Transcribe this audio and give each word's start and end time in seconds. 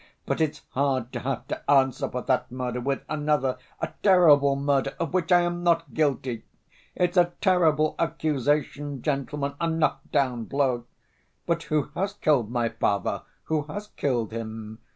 But 0.25 0.41
it's 0.41 0.63
hard 0.69 1.13
to 1.13 1.19
have 1.19 1.47
to 1.49 1.69
answer 1.69 2.09
for 2.09 2.23
that 2.23 2.51
murder 2.51 2.81
with 2.81 3.03
another, 3.07 3.59
a 3.79 3.89
terrible 4.01 4.55
murder 4.55 4.95
of 4.99 5.13
which 5.13 5.31
I 5.31 5.41
am 5.41 5.61
not 5.63 5.93
guilty.... 5.93 6.43
It's 6.95 7.17
a 7.17 7.33
terrible 7.39 7.93
accusation, 7.99 9.03
gentlemen, 9.03 9.53
a 9.61 9.67
knock‐down 9.67 10.49
blow. 10.49 10.85
But 11.45 11.61
who 11.69 11.91
has 11.93 12.13
killed 12.13 12.49
my 12.49 12.69
father, 12.69 13.21
who 13.43 13.61
has 13.65 13.89
killed 13.89 14.31
him? 14.31 14.79